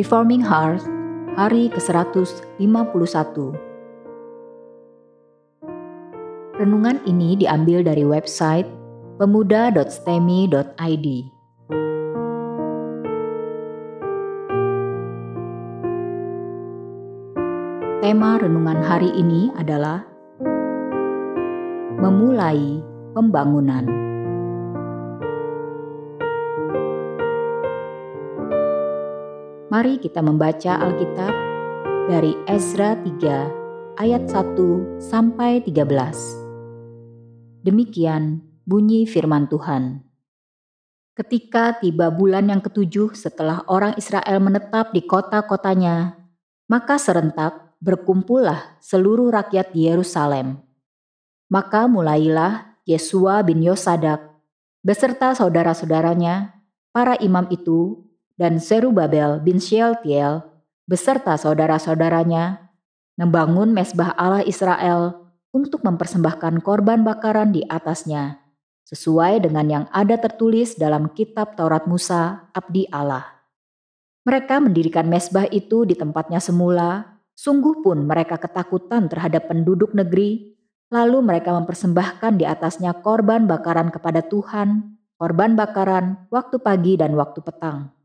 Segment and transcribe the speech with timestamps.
[0.00, 0.88] Reforming Heart,
[1.36, 3.36] hari ke-151.
[6.56, 8.64] Renungan ini diambil dari website
[9.20, 11.06] pemuda.stemi.id.
[18.00, 20.00] Tema renungan hari ini adalah
[22.00, 22.80] memulai
[23.12, 24.09] pembangunan.
[29.80, 31.32] Mari kita membaca Alkitab
[32.04, 37.64] dari Ezra 3 ayat 1 sampai 13.
[37.64, 40.04] Demikian bunyi firman Tuhan.
[41.16, 46.28] Ketika tiba bulan yang ketujuh setelah orang Israel menetap di kota-kotanya,
[46.68, 50.60] maka serentak berkumpullah seluruh rakyat Yerusalem.
[51.48, 54.28] Maka mulailah Yesua bin Yosadak
[54.84, 56.52] beserta saudara-saudaranya,
[56.92, 58.09] para imam itu
[58.40, 60.40] dan Zerubabel bin Shealtiel
[60.88, 62.72] beserta saudara-saudaranya
[63.20, 68.40] membangun mesbah Allah Israel untuk mempersembahkan korban bakaran di atasnya,
[68.88, 73.28] sesuai dengan yang ada tertulis dalam kitab Taurat Musa, abdi Allah.
[74.24, 80.56] Mereka mendirikan mesbah itu di tempatnya semula, sungguh pun mereka ketakutan terhadap penduduk negeri,
[80.88, 87.44] lalu mereka mempersembahkan di atasnya korban bakaran kepada Tuhan, korban bakaran waktu pagi dan waktu
[87.44, 87.99] petang.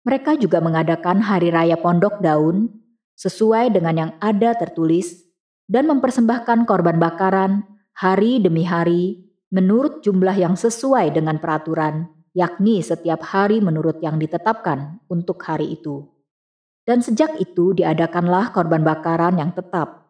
[0.00, 2.72] Mereka juga mengadakan hari raya pondok daun
[3.20, 5.28] sesuai dengan yang ada tertulis
[5.68, 9.20] dan mempersembahkan korban bakaran hari demi hari
[9.52, 16.08] menurut jumlah yang sesuai dengan peraturan, yakni setiap hari menurut yang ditetapkan untuk hari itu.
[16.88, 20.08] Dan sejak itu diadakanlah korban bakaran yang tetap,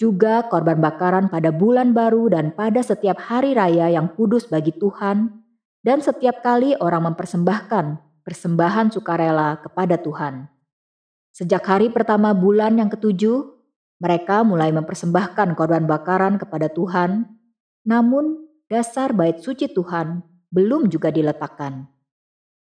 [0.00, 5.44] juga korban bakaran pada bulan baru dan pada setiap hari raya yang kudus bagi Tuhan,
[5.84, 10.50] dan setiap kali orang mempersembahkan persembahan sukarela kepada Tuhan.
[11.30, 13.54] Sejak hari pertama bulan yang ketujuh,
[14.02, 17.30] mereka mulai mempersembahkan korban bakaran kepada Tuhan,
[17.86, 21.86] namun dasar bait suci Tuhan belum juga diletakkan.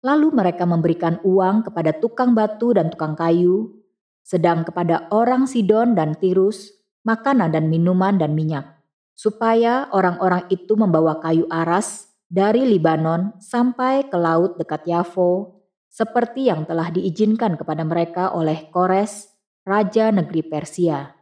[0.02, 3.86] Lalu mereka memberikan uang kepada tukang batu dan tukang kayu,
[4.26, 6.74] sedang kepada orang Sidon dan Tirus
[7.06, 8.66] makanan dan minuman dan minyak,
[9.14, 16.66] supaya orang-orang itu membawa kayu aras dari Libanon sampai ke laut dekat Yafo, seperti yang
[16.68, 19.32] telah diizinkan kepada mereka oleh Kores,
[19.64, 21.16] raja negeri Persia.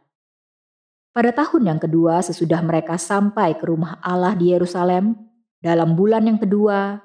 [1.15, 5.15] Pada tahun yang kedua sesudah mereka sampai ke rumah Allah di Yerusalem,
[5.63, 6.99] dalam bulan yang kedua,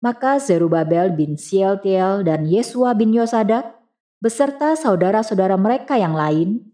[0.00, 3.76] maka Zerubabel bin Sieltiel dan Yesua bin Yosadak
[4.18, 6.64] beserta saudara-saudara mereka yang lain,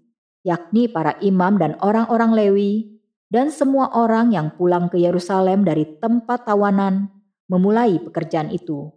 [0.46, 2.95] yakni para imam dan orang-orang Lewi,
[3.26, 7.10] dan semua orang yang pulang ke Yerusalem dari tempat tawanan
[7.50, 8.90] memulai pekerjaan itu.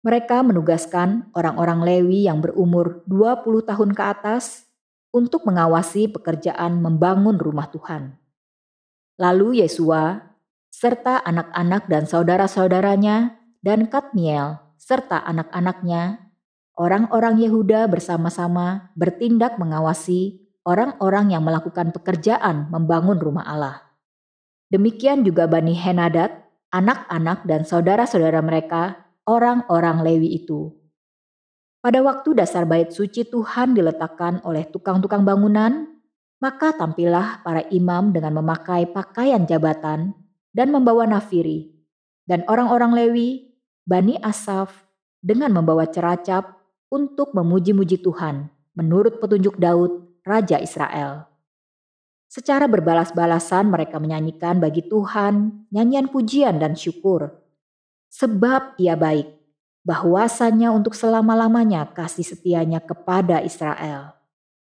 [0.00, 4.64] Mereka menugaskan orang-orang Lewi yang berumur 20 tahun ke atas
[5.12, 8.16] untuk mengawasi pekerjaan membangun rumah Tuhan.
[9.20, 10.16] Lalu Yesua
[10.72, 16.32] serta anak-anak dan saudara-saudaranya dan Katmiel serta anak-anaknya,
[16.80, 23.76] orang-orang Yehuda bersama-sama bertindak mengawasi orang-orang yang melakukan pekerjaan membangun rumah Allah.
[24.70, 26.30] Demikian juga Bani Henadat,
[26.70, 30.70] anak-anak dan saudara-saudara mereka, orang-orang Lewi itu.
[31.80, 35.88] Pada waktu dasar bait suci Tuhan diletakkan oleh tukang-tukang bangunan,
[36.38, 40.12] maka tampillah para imam dengan memakai pakaian jabatan
[40.52, 41.72] dan membawa nafiri,
[42.28, 43.28] dan orang-orang Lewi,
[43.88, 44.86] Bani Asaf,
[45.20, 46.60] dengan membawa ceracap
[46.90, 51.30] untuk memuji-muji Tuhan menurut petunjuk Daud Raja Israel.
[52.30, 57.34] Secara berbalas-balasan mereka menyanyikan bagi Tuhan nyanyian pujian dan syukur.
[58.10, 59.26] Sebab ia baik,
[59.82, 64.14] bahwasanya untuk selama-lamanya kasih setianya kepada Israel.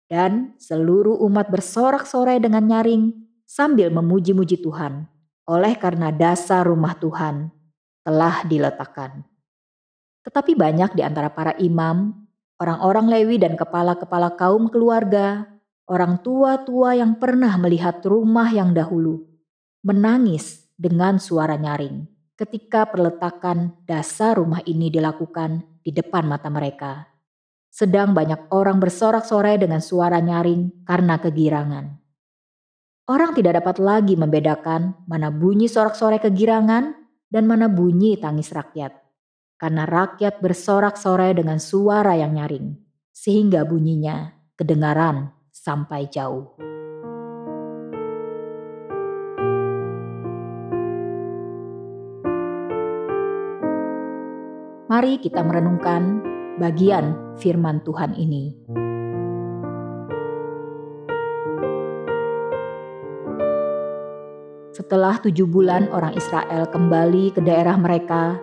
[0.05, 3.17] Dan seluruh umat bersorak-sorai dengan nyaring
[3.49, 5.09] sambil memuji-muji Tuhan,
[5.49, 7.49] oleh karena dasar rumah Tuhan
[8.05, 9.25] telah diletakkan.
[10.25, 12.13] Tetapi banyak di antara para imam,
[12.61, 15.49] orang-orang Lewi dan kepala-kepala kaum keluarga
[15.89, 19.25] orang tua-tua yang pernah melihat rumah yang dahulu
[19.85, 27.07] menangis dengan suara nyaring ketika perletakan dasar rumah ini dilakukan di depan mata mereka.
[27.69, 32.01] Sedang banyak orang bersorak-sorai dengan suara nyaring karena kegirangan.
[33.05, 36.97] Orang tidak dapat lagi membedakan mana bunyi sorak-sorai kegirangan
[37.29, 38.95] dan mana bunyi tangis rakyat.
[39.61, 42.75] Karena rakyat bersorak-sorai dengan suara yang nyaring,
[43.13, 45.34] sehingga bunyinya kedengaran
[45.65, 46.53] sampai jauh.
[54.85, 56.21] Mari kita merenungkan
[56.61, 58.53] bagian firman Tuhan ini.
[64.77, 68.37] Setelah tujuh bulan orang Israel kembali ke daerah mereka,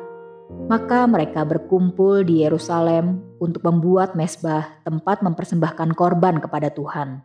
[0.71, 7.19] maka mereka berkumpul di Yerusalem untuk membuat mesbah tempat mempersembahkan korban kepada Tuhan.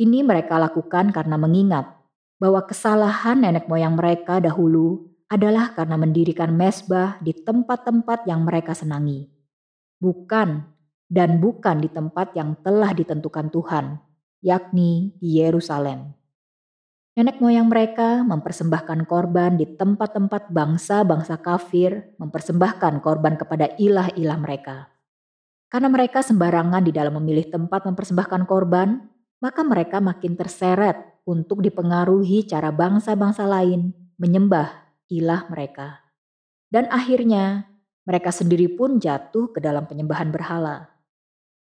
[0.00, 1.92] Ini mereka lakukan karena mengingat
[2.40, 9.28] bahwa kesalahan nenek moyang mereka dahulu adalah karena mendirikan mesbah di tempat-tempat yang mereka senangi,
[10.00, 10.64] bukan
[11.12, 14.00] dan bukan di tempat yang telah ditentukan Tuhan,
[14.40, 16.16] yakni di Yerusalem.
[17.16, 24.92] Nenek moyang mereka mempersembahkan korban di tempat-tempat bangsa-bangsa kafir, mempersembahkan korban kepada ilah-ilah mereka.
[25.72, 29.00] Karena mereka sembarangan di dalam memilih tempat mempersembahkan korban,
[29.40, 34.76] maka mereka makin terseret untuk dipengaruhi cara bangsa-bangsa lain menyembah
[35.08, 36.04] ilah mereka.
[36.68, 37.64] Dan akhirnya
[38.04, 40.92] mereka sendiri pun jatuh ke dalam penyembahan berhala.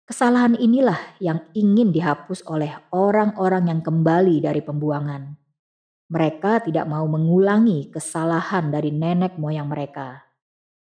[0.09, 5.42] Kesalahan inilah yang ingin dihapus oleh orang-orang yang kembali dari pembuangan.
[6.11, 10.23] Mereka tidak mau mengulangi kesalahan dari nenek moyang mereka.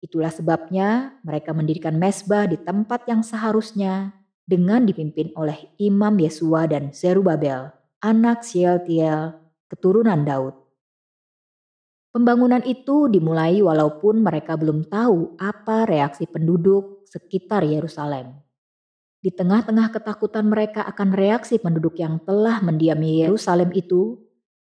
[0.01, 4.17] Itulah sebabnya mereka mendirikan mesbah di tempat yang seharusnya
[4.49, 7.69] dengan dipimpin oleh Imam Yesua dan Zerubabel,
[8.01, 9.37] anak Sieltiel,
[9.69, 10.57] keturunan Daud.
[12.11, 18.35] Pembangunan itu dimulai walaupun mereka belum tahu apa reaksi penduduk sekitar Yerusalem.
[19.21, 24.17] Di tengah-tengah ketakutan mereka akan reaksi penduduk yang telah mendiami Yerusalem itu,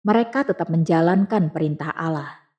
[0.05, 2.49] mereka tetap menjalankan perintah Allah.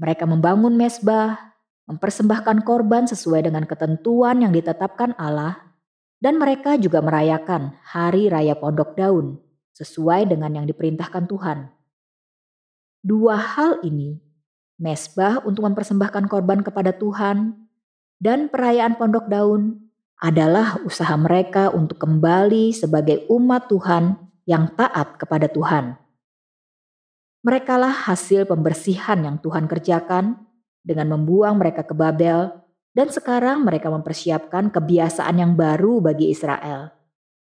[0.00, 1.56] Mereka membangun mesbah,
[1.90, 5.60] mempersembahkan korban sesuai dengan ketentuan yang ditetapkan Allah,
[6.20, 9.40] dan mereka juga merayakan Hari Raya Pondok Daun
[9.76, 11.68] sesuai dengan yang diperintahkan Tuhan.
[13.00, 14.20] Dua hal ini,
[14.76, 17.56] mesbah untuk mempersembahkan korban kepada Tuhan
[18.20, 19.90] dan perayaan Pondok Daun,
[20.20, 25.96] adalah usaha mereka untuk kembali sebagai umat Tuhan yang taat kepada Tuhan.
[27.40, 30.36] Merekalah hasil pembersihan yang Tuhan kerjakan
[30.84, 32.52] dengan membuang mereka ke Babel
[32.92, 36.92] dan sekarang mereka mempersiapkan kebiasaan yang baru bagi Israel,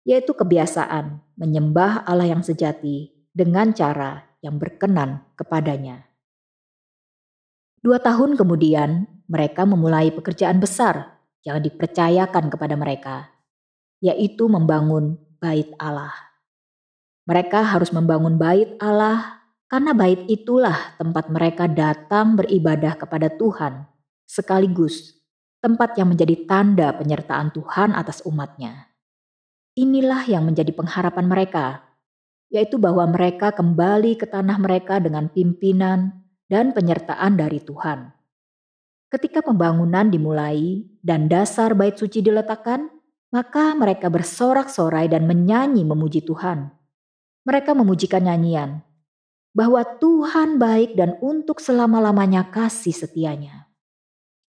[0.02, 6.10] yaitu kebiasaan menyembah Allah yang sejati dengan cara yang berkenan kepadanya.
[7.78, 13.30] Dua tahun kemudian, mereka memulai pekerjaan besar yang dipercayakan kepada mereka,
[14.02, 16.12] yaitu membangun bait Allah.
[17.28, 23.88] Mereka harus membangun bait Allah karena bait itulah tempat mereka datang beribadah kepada Tuhan,
[24.28, 25.24] sekaligus
[25.64, 28.92] tempat yang menjadi tanda penyertaan Tuhan atas umatnya.
[29.72, 31.80] Inilah yang menjadi pengharapan mereka,
[32.52, 36.20] yaitu bahwa mereka kembali ke tanah mereka dengan pimpinan
[36.52, 38.12] dan penyertaan dari Tuhan.
[39.08, 42.92] Ketika pembangunan dimulai dan dasar bait suci diletakkan,
[43.32, 46.68] maka mereka bersorak-sorai dan menyanyi memuji Tuhan.
[47.48, 48.83] Mereka memujikan nyanyian,
[49.54, 53.70] bahwa Tuhan baik dan untuk selama-lamanya kasih setianya.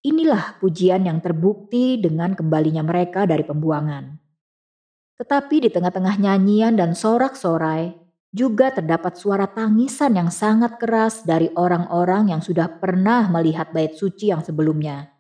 [0.02, 4.18] Inilah pujian yang terbukti dengan kembalinya mereka dari pembuangan.
[5.22, 7.96] Tetapi di tengah-tengah nyanyian dan sorak-sorai,
[8.36, 14.28] juga terdapat suara tangisan yang sangat keras dari orang-orang yang sudah pernah melihat bait suci
[14.28, 15.16] yang sebelumnya.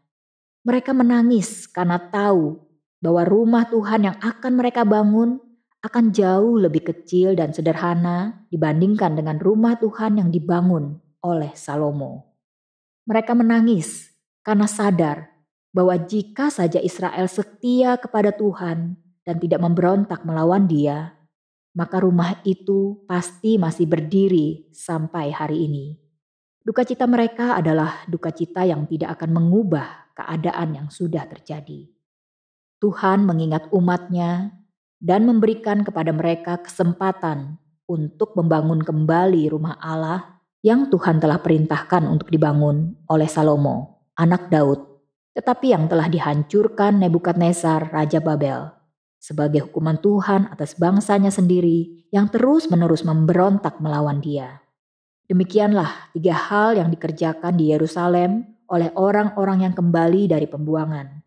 [0.68, 2.60] Mereka menangis karena tahu
[3.00, 5.39] bahwa rumah Tuhan yang akan mereka bangun
[5.86, 12.25] akan jauh lebih kecil dan sederhana dibandingkan dengan rumah Tuhan yang dibangun oleh Salomo.
[13.06, 14.10] Mereka menangis
[14.42, 15.30] karena sadar
[15.70, 21.13] bahwa jika saja Israel setia kepada Tuhan dan tidak memberontak melawan Dia,
[21.77, 25.86] maka rumah itu pasti masih berdiri sampai hari ini.
[26.65, 31.86] Duka cita mereka adalah duka cita yang tidak akan mengubah keadaan yang sudah terjadi.
[32.82, 34.64] Tuhan mengingat umatnya
[35.05, 42.33] dan memberikan kepada mereka kesempatan untuk membangun kembali rumah Allah yang Tuhan telah perintahkan untuk
[42.33, 44.81] dibangun oleh Salomo, anak Daud,
[45.38, 48.74] tetapi yang telah dihancurkan Nebukadnezar, Raja Babel,
[49.21, 54.65] sebagai hukuman Tuhan atas bangsanya sendiri yang terus-menerus memberontak melawan dia.
[55.29, 61.25] Demikianlah tiga hal yang dikerjakan di Yerusalem oleh orang-orang yang kembali dari pembuangan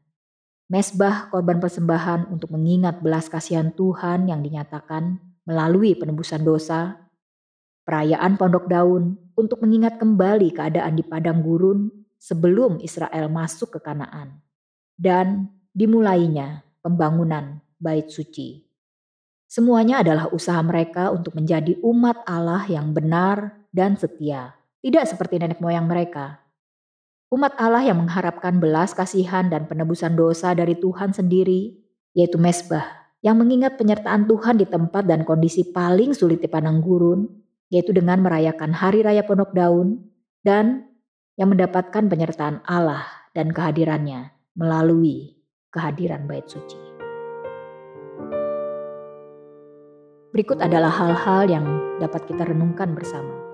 [0.68, 5.16] mesbah korban persembahan untuk mengingat belas kasihan Tuhan yang dinyatakan
[5.48, 7.08] melalui penebusan dosa,
[7.88, 11.88] perayaan pondok daun untuk mengingat kembali keadaan di padang gurun
[12.20, 14.44] sebelum Israel masuk ke Kanaan,
[15.00, 18.68] dan dimulainya pembangunan bait suci.
[19.48, 24.52] Semuanya adalah usaha mereka untuk menjadi umat Allah yang benar dan setia,
[24.84, 26.44] tidak seperti nenek moyang mereka
[27.28, 31.76] Umat Allah yang mengharapkan belas kasihan dan penebusan dosa dari Tuhan sendiri,
[32.16, 37.28] yaitu mesbah, yang mengingat penyertaan Tuhan di tempat dan kondisi paling sulit dipandang gurun,
[37.68, 40.08] yaitu dengan merayakan Hari Raya Pondok Daun,
[40.40, 40.88] dan
[41.36, 43.04] yang mendapatkan penyertaan Allah
[43.36, 45.36] dan kehadirannya melalui
[45.68, 46.80] kehadiran bait suci.
[50.32, 51.66] Berikut adalah hal-hal yang
[52.00, 53.47] dapat kita renungkan bersama.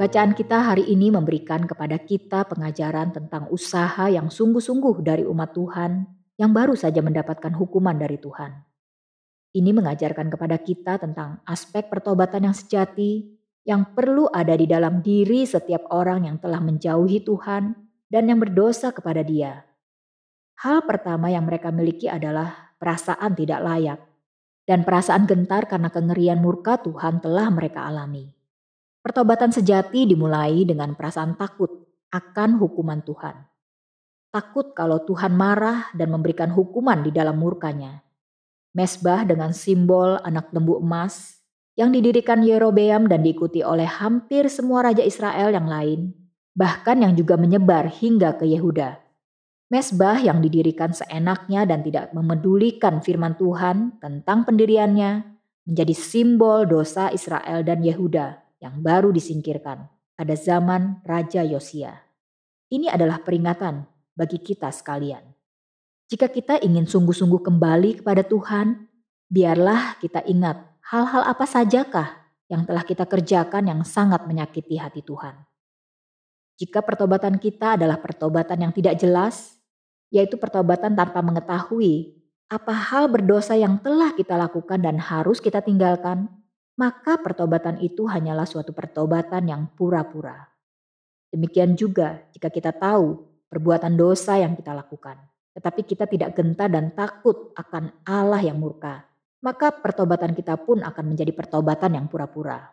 [0.00, 6.08] Bacaan kita hari ini memberikan kepada kita pengajaran tentang usaha yang sungguh-sungguh dari umat Tuhan
[6.40, 8.48] yang baru saja mendapatkan hukuman dari Tuhan.
[9.52, 13.28] Ini mengajarkan kepada kita tentang aspek pertobatan yang sejati
[13.68, 17.76] yang perlu ada di dalam diri setiap orang yang telah menjauhi Tuhan
[18.08, 19.68] dan yang berdosa kepada Dia.
[20.64, 24.00] Hal pertama yang mereka miliki adalah perasaan tidak layak
[24.64, 28.39] dan perasaan gentar karena kengerian murka Tuhan telah mereka alami.
[29.00, 31.72] Pertobatan sejati dimulai dengan perasaan takut
[32.12, 33.32] akan hukuman Tuhan.
[34.28, 38.04] Takut kalau Tuhan marah dan memberikan hukuman di dalam murkanya.
[38.76, 41.40] Mesbah dengan simbol anak lembu emas
[41.80, 46.12] yang didirikan Yerobeam dan diikuti oleh hampir semua raja Israel yang lain,
[46.52, 49.00] bahkan yang juga menyebar hingga ke Yehuda.
[49.72, 55.24] Mesbah yang didirikan seenaknya dan tidak memedulikan firman Tuhan tentang pendiriannya
[55.64, 61.96] menjadi simbol dosa Israel dan Yehuda yang baru disingkirkan pada zaman Raja Yosia.
[62.70, 65.24] Ini adalah peringatan bagi kita sekalian.
[66.12, 68.86] Jika kita ingin sungguh-sungguh kembali kepada Tuhan,
[69.32, 70.60] biarlah kita ingat
[70.92, 75.38] hal-hal apa sajakah yang telah kita kerjakan yang sangat menyakiti hati Tuhan.
[76.58, 79.56] Jika pertobatan kita adalah pertobatan yang tidak jelas,
[80.12, 82.18] yaitu pertobatan tanpa mengetahui
[82.50, 86.26] apa hal berdosa yang telah kita lakukan dan harus kita tinggalkan,
[86.80, 90.48] maka pertobatan itu hanyalah suatu pertobatan yang pura-pura.
[91.28, 93.20] Demikian juga jika kita tahu
[93.52, 95.20] perbuatan dosa yang kita lakukan,
[95.52, 99.04] tetapi kita tidak gentar dan takut akan Allah yang murka,
[99.44, 102.72] maka pertobatan kita pun akan menjadi pertobatan yang pura-pura.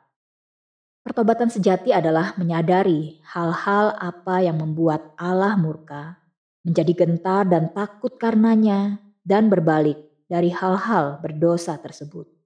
[1.04, 6.16] Pertobatan sejati adalah menyadari hal-hal apa yang membuat Allah murka,
[6.64, 10.00] menjadi gentar dan takut karenanya, dan berbalik
[10.32, 12.37] dari hal-hal berdosa tersebut.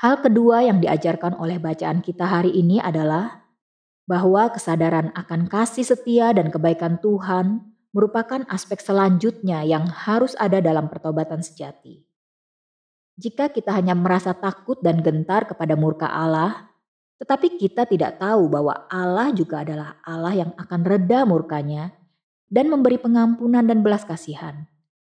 [0.00, 3.44] Hal kedua yang diajarkan oleh bacaan kita hari ini adalah
[4.08, 10.88] bahwa kesadaran akan kasih setia dan kebaikan Tuhan merupakan aspek selanjutnya yang harus ada dalam
[10.88, 12.00] pertobatan sejati.
[13.20, 16.72] Jika kita hanya merasa takut dan gentar kepada murka Allah,
[17.20, 21.92] tetapi kita tidak tahu bahwa Allah juga adalah Allah yang akan reda murkanya
[22.48, 24.64] dan memberi pengampunan dan belas kasihan,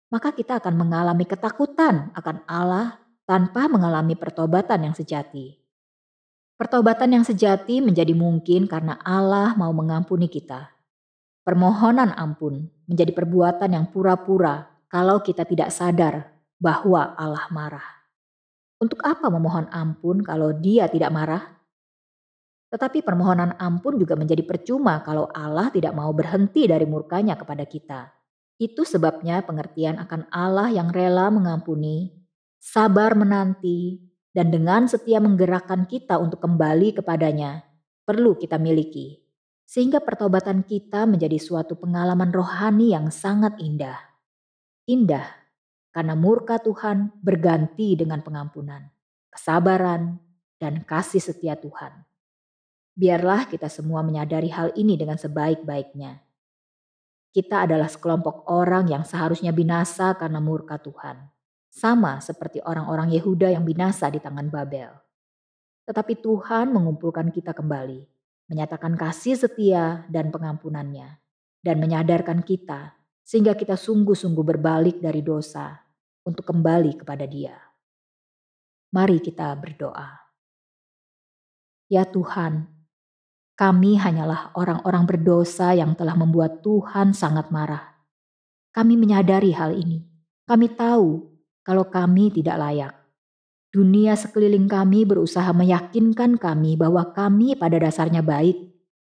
[0.08, 2.96] maka kita akan mengalami ketakutan akan Allah
[3.28, 5.60] tanpa mengalami pertobatan yang sejati.
[6.56, 10.72] Pertobatan yang sejati menjadi mungkin karena Allah mau mengampuni kita.
[11.44, 17.88] Permohonan ampun menjadi perbuatan yang pura-pura kalau kita tidak sadar bahwa Allah marah.
[18.80, 21.44] Untuk apa memohon ampun kalau Dia tidak marah?
[22.72, 28.08] Tetapi permohonan ampun juga menjadi percuma kalau Allah tidak mau berhenti dari murkanya kepada kita.
[28.56, 32.17] Itu sebabnya pengertian akan Allah yang rela mengampuni
[32.58, 34.02] sabar menanti,
[34.34, 37.66] dan dengan setia menggerakkan kita untuk kembali kepadanya,
[38.06, 39.18] perlu kita miliki.
[39.68, 43.98] Sehingga pertobatan kita menjadi suatu pengalaman rohani yang sangat indah.
[44.88, 45.26] Indah
[45.92, 48.88] karena murka Tuhan berganti dengan pengampunan,
[49.28, 50.16] kesabaran,
[50.56, 52.06] dan kasih setia Tuhan.
[52.96, 56.18] Biarlah kita semua menyadari hal ini dengan sebaik-baiknya.
[57.28, 61.37] Kita adalah sekelompok orang yang seharusnya binasa karena murka Tuhan
[61.78, 64.90] sama seperti orang-orang Yehuda yang binasa di tangan Babel.
[65.86, 68.02] Tetapi Tuhan mengumpulkan kita kembali,
[68.50, 71.22] menyatakan kasih setia dan pengampunannya,
[71.62, 75.78] dan menyadarkan kita sehingga kita sungguh-sungguh berbalik dari dosa
[76.26, 77.54] untuk kembali kepada Dia.
[78.90, 80.16] Mari kita berdoa.
[81.88, 82.68] Ya Tuhan,
[83.56, 87.96] kami hanyalah orang-orang berdosa yang telah membuat Tuhan sangat marah.
[88.72, 90.04] Kami menyadari hal ini.
[90.48, 91.37] Kami tahu
[91.68, 92.96] kalau kami tidak layak.
[93.68, 98.56] Dunia sekeliling kami berusaha meyakinkan kami bahwa kami pada dasarnya baik,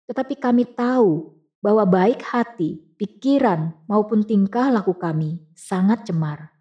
[0.06, 6.54] tetapi kami tahu bahwa baik hati, pikiran, maupun tingkah laku kami sangat cemar,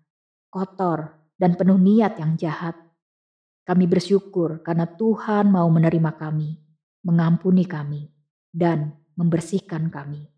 [0.49, 2.73] kotor, dan penuh niat yang jahat.
[3.61, 6.57] Kami bersyukur karena Tuhan mau menerima kami,
[7.05, 8.09] mengampuni kami,
[8.49, 10.33] dan membersihkan kami.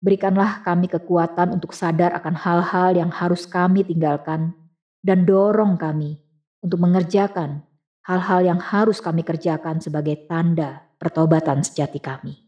[0.00, 4.56] Berikanlah kami kekuatan untuk sadar akan hal-hal yang harus kami tinggalkan
[5.02, 6.16] dan dorong kami
[6.62, 7.66] untuk mengerjakan
[8.06, 12.38] hal-hal yang harus kami kerjakan sebagai tanda pertobatan sejati kami.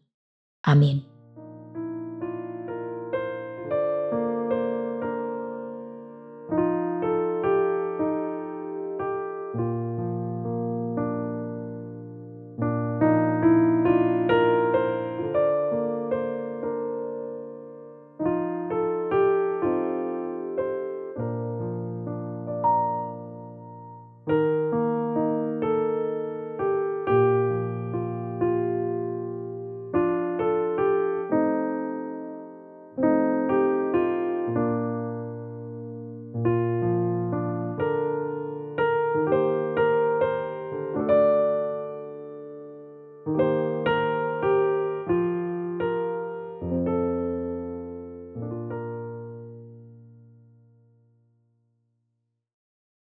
[0.64, 1.13] Amin.